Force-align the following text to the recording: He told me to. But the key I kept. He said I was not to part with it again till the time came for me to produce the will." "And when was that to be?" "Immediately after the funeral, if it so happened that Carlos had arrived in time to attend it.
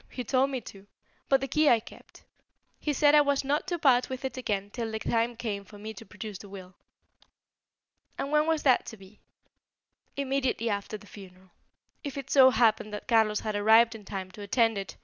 He 0.09 0.23
told 0.23 0.49
me 0.49 0.61
to. 0.61 0.87
But 1.29 1.41
the 1.41 1.47
key 1.47 1.69
I 1.69 1.79
kept. 1.79 2.23
He 2.79 2.91
said 2.91 3.13
I 3.13 3.21
was 3.21 3.43
not 3.43 3.67
to 3.67 3.77
part 3.77 4.09
with 4.09 4.25
it 4.25 4.35
again 4.35 4.71
till 4.71 4.91
the 4.91 4.97
time 4.97 5.35
came 5.35 5.63
for 5.63 5.77
me 5.77 5.93
to 5.93 6.07
produce 6.07 6.39
the 6.39 6.49
will." 6.49 6.73
"And 8.17 8.31
when 8.31 8.47
was 8.47 8.63
that 8.63 8.87
to 8.87 8.97
be?" 8.97 9.19
"Immediately 10.17 10.71
after 10.71 10.97
the 10.97 11.05
funeral, 11.05 11.51
if 12.03 12.17
it 12.17 12.31
so 12.31 12.49
happened 12.49 12.91
that 12.95 13.07
Carlos 13.07 13.41
had 13.41 13.55
arrived 13.55 13.93
in 13.93 14.03
time 14.03 14.31
to 14.31 14.41
attend 14.41 14.75
it. 14.79 14.95